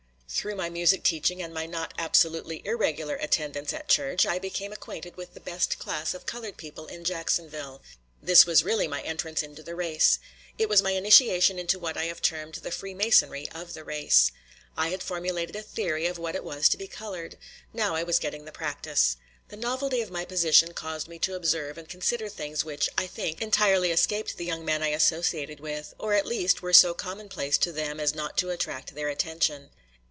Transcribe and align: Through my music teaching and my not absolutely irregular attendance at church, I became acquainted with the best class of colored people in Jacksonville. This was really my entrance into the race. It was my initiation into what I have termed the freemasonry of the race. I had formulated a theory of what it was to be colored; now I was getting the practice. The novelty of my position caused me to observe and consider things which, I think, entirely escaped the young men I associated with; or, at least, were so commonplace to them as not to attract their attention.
Through 0.33 0.55
my 0.55 0.69
music 0.69 1.03
teaching 1.03 1.41
and 1.41 1.53
my 1.53 1.65
not 1.65 1.93
absolutely 1.99 2.61
irregular 2.65 3.15
attendance 3.17 3.73
at 3.73 3.89
church, 3.89 4.25
I 4.25 4.39
became 4.39 4.71
acquainted 4.71 5.17
with 5.17 5.33
the 5.33 5.41
best 5.41 5.77
class 5.77 6.13
of 6.13 6.25
colored 6.25 6.55
people 6.55 6.85
in 6.87 7.03
Jacksonville. 7.03 7.81
This 8.23 8.45
was 8.45 8.63
really 8.63 8.87
my 8.87 9.01
entrance 9.01 9.43
into 9.43 9.61
the 9.61 9.75
race. 9.75 10.19
It 10.57 10.69
was 10.69 10.81
my 10.81 10.91
initiation 10.91 11.59
into 11.59 11.77
what 11.77 11.97
I 11.97 12.05
have 12.05 12.21
termed 12.21 12.55
the 12.55 12.71
freemasonry 12.71 13.49
of 13.51 13.73
the 13.73 13.83
race. 13.83 14.31
I 14.77 14.87
had 14.87 15.03
formulated 15.03 15.57
a 15.57 15.61
theory 15.61 16.05
of 16.07 16.17
what 16.17 16.35
it 16.37 16.45
was 16.45 16.69
to 16.69 16.77
be 16.77 16.87
colored; 16.87 17.37
now 17.73 17.93
I 17.95 18.03
was 18.03 18.17
getting 18.17 18.45
the 18.45 18.53
practice. 18.53 19.17
The 19.49 19.57
novelty 19.57 19.99
of 20.01 20.11
my 20.11 20.23
position 20.23 20.73
caused 20.73 21.09
me 21.09 21.19
to 21.19 21.35
observe 21.35 21.77
and 21.77 21.89
consider 21.89 22.29
things 22.29 22.63
which, 22.63 22.87
I 22.97 23.05
think, 23.05 23.41
entirely 23.41 23.91
escaped 23.91 24.37
the 24.37 24.45
young 24.45 24.63
men 24.63 24.81
I 24.81 24.87
associated 24.95 25.59
with; 25.59 25.93
or, 25.99 26.13
at 26.13 26.25
least, 26.25 26.61
were 26.61 26.71
so 26.71 26.93
commonplace 26.93 27.57
to 27.57 27.73
them 27.73 27.99
as 27.99 28.15
not 28.15 28.37
to 28.37 28.49
attract 28.49 28.95
their 28.95 29.09
attention. 29.09 29.71